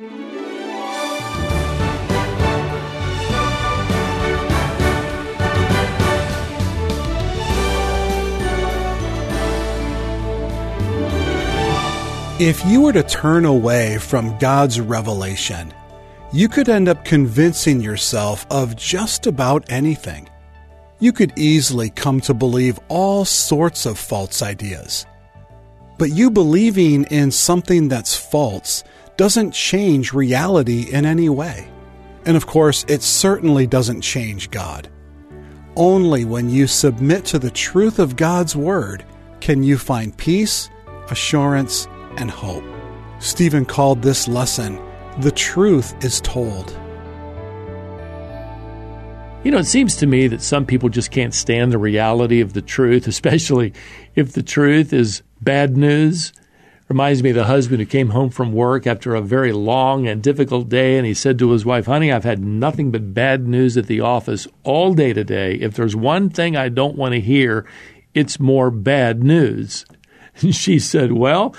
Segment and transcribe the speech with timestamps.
[0.00, 0.06] If
[12.64, 15.74] you were to turn away from God's revelation,
[16.32, 20.28] you could end up convincing yourself of just about anything.
[21.00, 25.06] You could easily come to believe all sorts of false ideas.
[25.98, 28.84] But you believing in something that's false
[29.18, 31.68] doesn't change reality in any way.
[32.24, 34.88] And of course, it certainly doesn't change God.
[35.76, 39.04] Only when you submit to the truth of God's Word
[39.40, 40.70] can you find peace,
[41.10, 42.64] assurance, and hope.
[43.18, 44.80] Stephen called this lesson,
[45.18, 46.70] The Truth is Told.
[49.42, 52.52] You know, it seems to me that some people just can't stand the reality of
[52.52, 53.72] the truth, especially
[54.14, 56.32] if the truth is bad news.
[56.88, 60.22] Reminds me of the husband who came home from work after a very long and
[60.22, 63.76] difficult day, and he said to his wife, Honey, I've had nothing but bad news
[63.76, 65.56] at the office all day today.
[65.56, 67.66] If there's one thing I don't want to hear,
[68.14, 69.84] it's more bad news.
[70.40, 71.52] And she said, Well,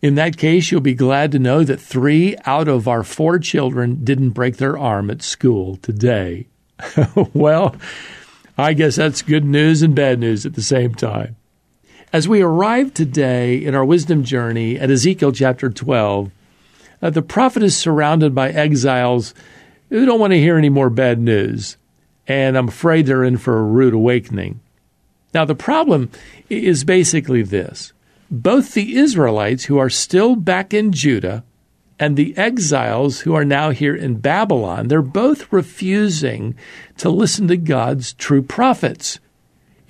[0.00, 4.04] in that case, you'll be glad to know that three out of our four children
[4.04, 6.46] didn't break their arm at school today.
[7.34, 7.74] well,
[8.56, 11.34] I guess that's good news and bad news at the same time.
[12.12, 16.30] As we arrive today in our wisdom journey at Ezekiel chapter 12,
[17.00, 19.32] uh, the prophet is surrounded by exiles
[19.88, 21.78] who don't want to hear any more bad news,
[22.28, 24.60] and I'm afraid they're in for a rude awakening.
[25.32, 26.10] Now, the problem
[26.50, 27.94] is basically this
[28.30, 31.44] both the Israelites who are still back in Judah
[31.98, 36.56] and the exiles who are now here in Babylon, they're both refusing
[36.98, 39.18] to listen to God's true prophets.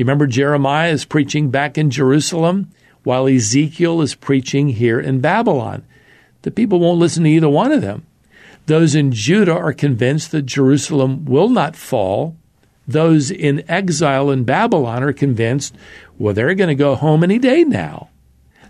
[0.03, 2.72] You remember Jeremiah is preaching back in Jerusalem
[3.05, 5.84] while Ezekiel is preaching here in Babylon.
[6.42, 8.05] The people won't listen to either one of them.
[8.67, 12.36] Those in Judah are convinced that Jerusalem will not fall.
[12.84, 15.77] Those in exile in Babylon are convinced,
[16.18, 18.08] well, they're going to go home any day now.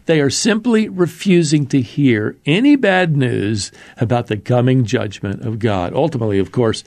[0.04, 5.94] They are simply refusing to hear any bad news about the coming judgment of God.
[5.94, 6.84] Ultimately, of course,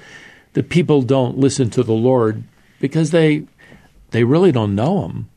[0.53, 2.43] the people don't listen to the Lord
[2.79, 3.47] because they
[4.15, 5.29] they really don't know him.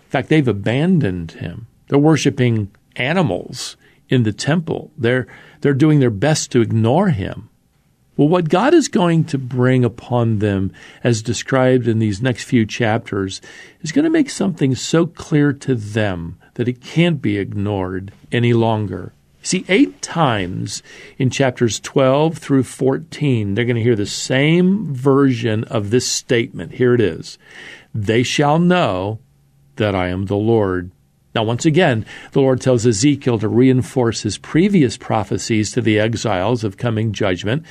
[0.00, 1.66] In fact, they've abandoned him.
[1.88, 3.76] They're worshiping animals
[4.08, 4.90] in the temple.
[4.98, 5.26] They're
[5.60, 7.48] they're doing their best to ignore him.
[8.16, 12.66] Well, what God is going to bring upon them, as described in these next few
[12.66, 13.40] chapters,
[13.80, 18.52] is going to make something so clear to them that it can't be ignored any
[18.52, 19.14] longer.
[19.42, 20.84] See, eight times
[21.18, 26.74] in chapters 12 through 14, they're going to hear the same version of this statement.
[26.74, 27.38] Here it is
[27.92, 29.18] They shall know
[29.76, 30.92] that I am the Lord.
[31.34, 36.62] Now, once again, the Lord tells Ezekiel to reinforce his previous prophecies to the exiles
[36.62, 37.64] of coming judgment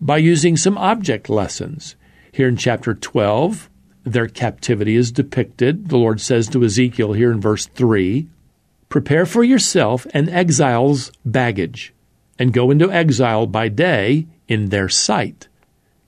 [0.00, 1.96] by using some object lessons.
[2.32, 3.68] Here in chapter 12,
[4.04, 5.88] their captivity is depicted.
[5.88, 8.26] The Lord says to Ezekiel here in verse 3
[8.90, 11.94] Prepare for yourself an exile's baggage,
[12.40, 15.46] and go into exile by day in their sight.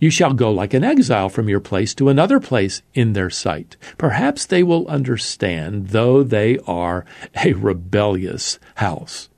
[0.00, 3.76] You shall go like an exile from your place to another place in their sight.
[3.98, 7.04] Perhaps they will understand, though they are
[7.44, 9.28] a rebellious house.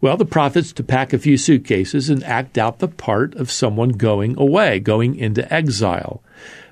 [0.00, 3.90] Well, the prophet's to pack a few suitcases and act out the part of someone
[3.90, 6.20] going away, going into exile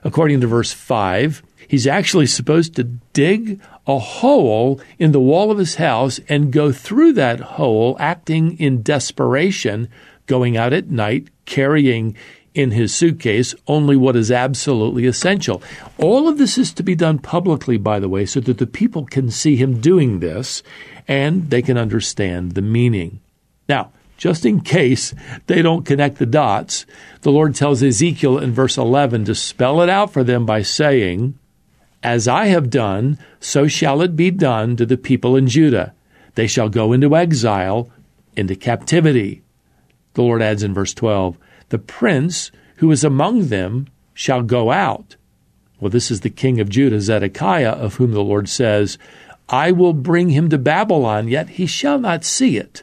[0.05, 2.83] according to verse 5, he's actually supposed to
[3.13, 8.59] dig a hole in the wall of his house and go through that hole, acting
[8.59, 9.89] in desperation,
[10.27, 12.17] going out at night, carrying
[12.55, 15.63] in his suitcase only what is absolutely essential.
[15.97, 19.07] All of this is to be done publicly, by the way, so that the people
[19.07, 20.65] can see him doing this
[21.07, 23.21] and they can understand the meaning.
[23.69, 25.15] Now, just in case
[25.47, 26.85] they don't connect the dots,
[27.21, 31.39] the Lord tells Ezekiel in verse 11 to spell it out for them by saying,
[32.03, 35.95] As I have done, so shall it be done to the people in Judah.
[36.35, 37.91] They shall go into exile,
[38.37, 39.43] into captivity.
[40.15, 41.37] The Lord adds in verse 12,
[41.69, 45.17] The prince who is among them shall go out.
[45.79, 48.99] Well, this is the king of Judah, Zedekiah, of whom the Lord says,
[49.49, 52.83] I will bring him to Babylon, yet he shall not see it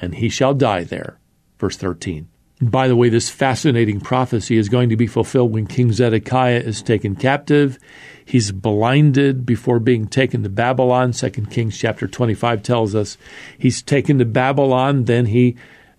[0.00, 1.18] and he shall die there.
[1.58, 2.28] Verse 13.
[2.62, 6.82] By the way, this fascinating prophecy is going to be fulfilled when King Zedekiah is
[6.82, 7.78] taken captive.
[8.22, 11.14] He's blinded before being taken to Babylon.
[11.14, 13.16] Second Kings chapter 25 tells us
[13.58, 15.56] he's taken to Babylon, then he,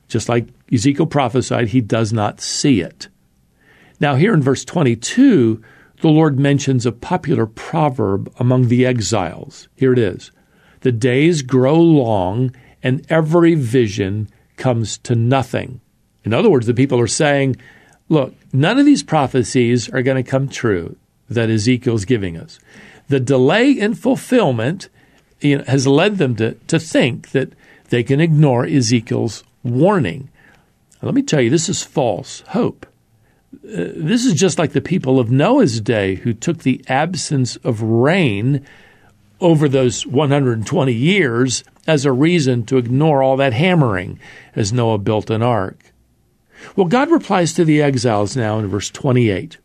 [0.08, 3.08] just like Ezekiel prophesied, he does not see it.
[4.00, 5.64] Now, here in verse 22,
[6.02, 9.68] the Lord mentions a popular proverb among the exiles.
[9.76, 10.32] Here it is
[10.82, 15.82] The days grow long and every vision comes to nothing.
[16.24, 17.58] In other words, the people are saying,
[18.10, 20.96] look, none of these prophecies are going to come true
[21.30, 22.60] that Ezekiel's giving us.
[23.08, 24.90] The delay in fulfillment
[25.40, 27.54] you know, has led them to, to think that
[27.90, 30.30] they can ignore Ezekiel's warning.
[31.02, 32.86] Let me tell you, this is false hope.
[33.54, 37.82] Uh, this is just like the people of Noah's day who took the absence of
[37.82, 38.66] rain
[39.42, 44.20] over those 120 years as a reason to ignore all that hammering
[44.56, 45.91] as Noah built an ark.
[46.76, 49.58] Well, God replies to the exiles now in verse 28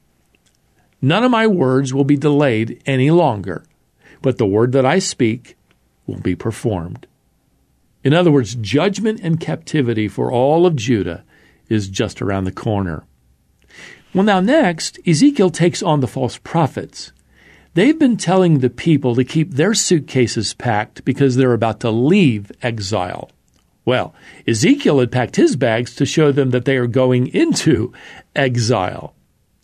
[1.03, 3.65] None of my words will be delayed any longer,
[4.23, 5.57] but the word that I speak
[6.07, 7.07] will be performed.
[8.03, 11.25] In other words, judgment and captivity for all of Judah
[11.69, 13.05] is just around the corner.
[14.15, 17.13] Well, now, next, Ezekiel takes on the false prophets.
[17.75, 22.51] They've been telling the people to keep their suitcases packed because they're about to leave
[22.63, 23.31] exile.
[23.87, 24.15] Well,
[24.49, 27.93] Ezekiel had packed his bags to show them that they are going into
[28.35, 29.15] exile.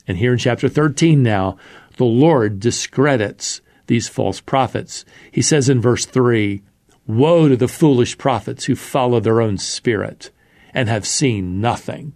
[0.07, 1.59] And here in chapter 13 now,
[1.97, 5.05] the Lord discredits these false prophets.
[5.31, 6.63] He says in verse 3
[7.09, 10.31] Woe to the foolish prophets who follow their own spirit
[10.73, 12.13] and have seen nothing.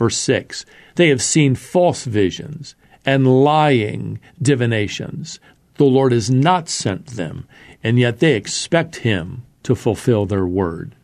[0.00, 0.66] Verse 6
[0.96, 5.38] They have seen false visions and lying divinations.
[5.76, 7.46] The Lord has not sent them,
[7.84, 10.95] and yet they expect Him to fulfill their word.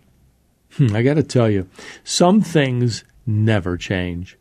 [0.77, 1.69] Hmm, I got to tell you,
[2.03, 4.39] some things never change.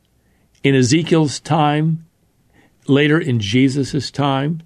[0.64, 2.06] In Ezekiel's time,
[2.88, 4.64] later in Jesus' time,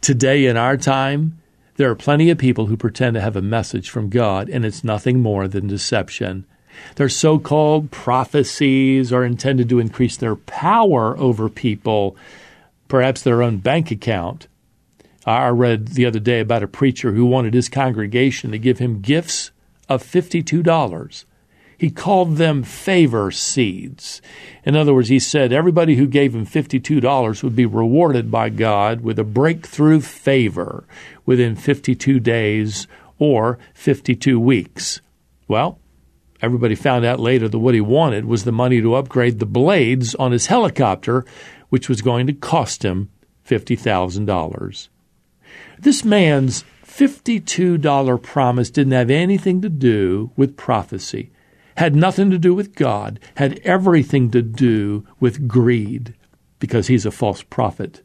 [0.00, 1.40] today in our time,
[1.76, 4.82] there are plenty of people who pretend to have a message from God, and it's
[4.82, 6.44] nothing more than deception.
[6.96, 12.16] Their so called prophecies are intended to increase their power over people,
[12.88, 14.48] perhaps their own bank account.
[15.24, 19.00] I read the other day about a preacher who wanted his congregation to give him
[19.00, 19.50] gifts
[19.88, 21.24] of $52.
[21.78, 24.22] He called them favor seeds.
[24.64, 29.02] In other words, he said everybody who gave him $52 would be rewarded by God
[29.02, 30.84] with a breakthrough favor
[31.26, 32.86] within 52 days
[33.18, 35.00] or 52 weeks.
[35.48, 35.78] Well,
[36.42, 40.14] Everybody found out later that what he wanted was the money to upgrade the blades
[40.16, 41.24] on his helicopter,
[41.70, 43.10] which was going to cost him
[43.48, 44.88] $50,000.
[45.78, 46.64] This man's
[46.96, 51.30] $52 promise didn't have anything to do with prophecy,
[51.76, 56.14] had nothing to do with God, had everything to do with greed,
[56.58, 58.00] because he's a false prophet.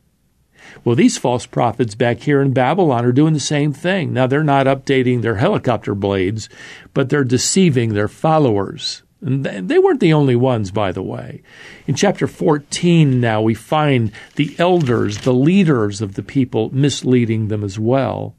[0.84, 4.12] Well, these false prophets back here in Babylon are doing the same thing.
[4.12, 6.50] Now, they're not updating their helicopter blades,
[6.94, 9.04] but they're deceiving their followers.
[9.22, 11.44] And they weren't the only ones, by the way.
[11.88, 17.64] In chapter 14, now we find the elders, the leaders of the people, misleading them
[17.64, 18.36] as well.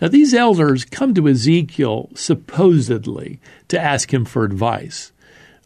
[0.00, 3.38] Now, these elders come to Ezekiel supposedly
[3.68, 5.12] to ask him for advice.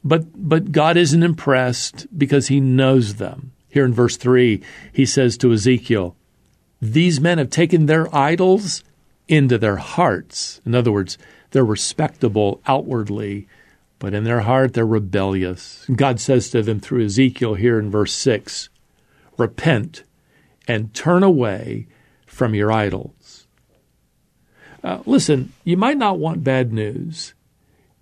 [0.02, 3.52] But, but God isn't impressed because he knows them.
[3.68, 4.60] Here in verse 3,
[4.92, 6.16] he says to Ezekiel,
[6.80, 8.84] These men have taken their idols
[9.28, 10.60] into their hearts.
[10.66, 11.16] In other words,
[11.50, 13.48] they're respectable outwardly,
[13.98, 15.86] but in their heart they're rebellious.
[15.94, 18.68] God says to them through Ezekiel here in verse 6
[19.38, 20.02] Repent
[20.68, 21.86] and turn away
[22.26, 23.43] from your idols.
[24.84, 27.34] Uh, listen, you might not want bad news.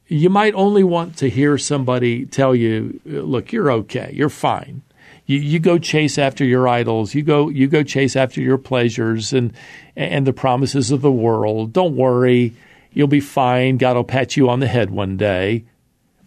[0.09, 4.83] You might only want to hear somebody tell you, look, you're okay, you're fine
[5.27, 7.15] you, you go chase after your idols.
[7.15, 9.53] You go you go chase after your pleasures and
[9.97, 11.73] and the promises of the world.
[11.73, 12.55] Don't worry,
[12.93, 13.77] you'll be fine.
[13.77, 15.65] God will pat you on the head one day.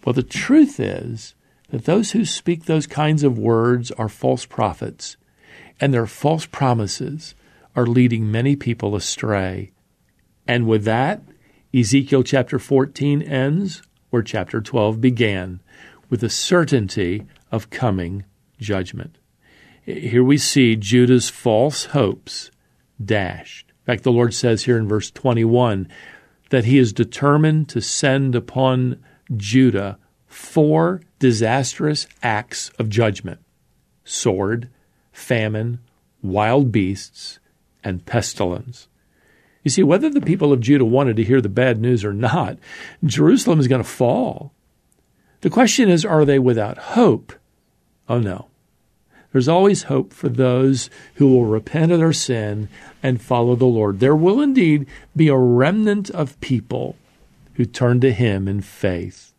[0.03, 1.35] Well, the truth is
[1.69, 5.17] that those who speak those kinds of words are false prophets,
[5.79, 7.35] and their false promises
[7.75, 9.71] are leading many people astray.
[10.47, 11.21] And with that,
[11.73, 15.59] Ezekiel chapter 14 ends where chapter 12 began,
[16.09, 18.23] with the certainty of coming
[18.59, 19.17] judgment.
[19.83, 22.49] Here we see Judah's false hopes
[23.03, 23.67] dashed.
[23.69, 25.87] In fact, the Lord says here in verse 21
[26.49, 29.03] that he is determined to send upon
[29.35, 29.97] Judah
[30.27, 33.41] four disastrous acts of judgment
[34.03, 34.69] sword,
[35.11, 35.79] famine,
[36.21, 37.39] wild beasts,
[37.83, 38.87] and pestilence.
[39.65, 42.59] You see, whether the people of Judah wanted to hear the bad news or not,
[43.03, 44.53] Jerusalem is going to fall.
[45.41, 47.33] The question is, are they without hope?
[48.07, 48.47] Oh no.
[49.31, 52.69] There's always hope for those who will repent of their sin
[53.01, 53.99] and follow the Lord.
[53.99, 56.95] There will indeed be a remnant of people
[57.55, 59.33] who turn to Him in faith.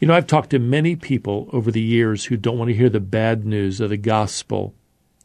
[0.00, 2.90] You know, I've talked to many people over the years who don't want to hear
[2.90, 4.74] the bad news of the gospel.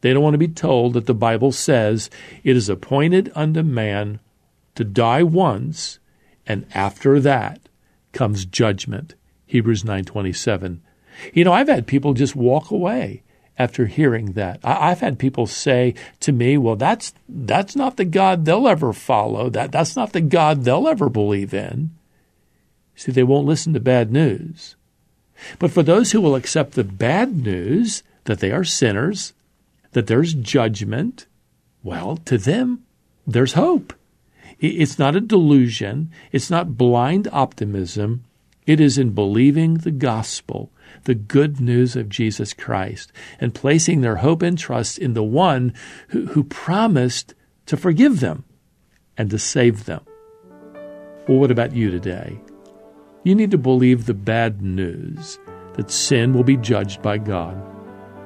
[0.06, 2.10] They don't want to be told that the Bible says
[2.44, 4.20] it is appointed unto man
[4.76, 5.98] to die once,
[6.46, 7.68] and after that
[8.12, 9.16] comes judgment.
[9.46, 10.78] Hebrews 9:27.
[11.34, 13.24] You know, I've had people just walk away
[13.58, 14.60] after hearing that.
[14.62, 18.92] I, have had people say to me, "Well, that's that's not the God they'll ever
[18.92, 19.50] follow.
[19.50, 21.90] That that's not the God they'll ever believe in."
[22.94, 24.76] See, they won't listen to bad news.
[25.58, 29.32] But for those who will accept the bad news that they are sinners,
[29.96, 31.26] that there's judgment,
[31.82, 32.84] well, to them,
[33.26, 33.94] there's hope.
[34.60, 36.10] It's not a delusion.
[36.32, 38.22] It's not blind optimism.
[38.66, 40.70] It is in believing the gospel,
[41.04, 43.10] the good news of Jesus Christ,
[43.40, 45.72] and placing their hope and trust in the one
[46.08, 47.32] who, who promised
[47.64, 48.44] to forgive them
[49.16, 50.02] and to save them.
[51.26, 52.38] Well, what about you today?
[53.24, 55.38] You need to believe the bad news
[55.72, 57.75] that sin will be judged by God.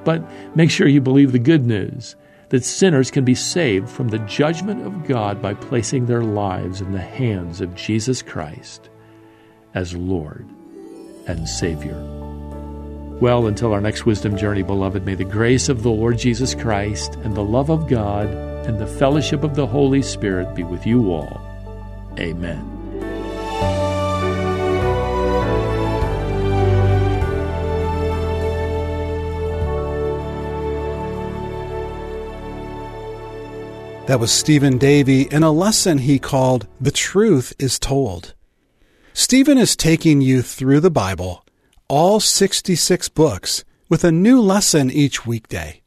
[0.03, 0.23] But
[0.55, 2.15] make sure you believe the good news
[2.49, 6.91] that sinners can be saved from the judgment of God by placing their lives in
[6.91, 8.89] the hands of Jesus Christ
[9.73, 10.47] as Lord
[11.27, 11.97] and Savior.
[13.21, 17.15] Well, until our next wisdom journey, beloved, may the grace of the Lord Jesus Christ
[17.23, 21.13] and the love of God and the fellowship of the Holy Spirit be with you
[21.13, 21.39] all.
[22.19, 22.70] Amen.
[34.07, 38.33] That was Stephen Davey in a lesson he called The Truth is Told.
[39.13, 41.45] Stephen is taking you through the Bible,
[41.87, 45.83] all 66 books, with a new lesson each weekday.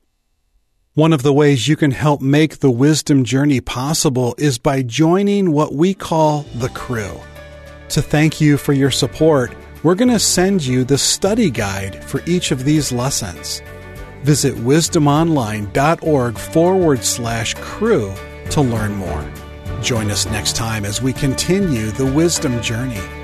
[0.94, 5.50] One of the ways you can help make the wisdom journey possible is by joining
[5.50, 7.20] what we call the crew.
[7.88, 9.52] To thank you for your support,
[9.82, 13.60] we're going to send you the study guide for each of these lessons.
[14.24, 18.14] Visit wisdomonline.org forward slash crew
[18.48, 19.32] to learn more.
[19.82, 23.23] Join us next time as we continue the wisdom journey.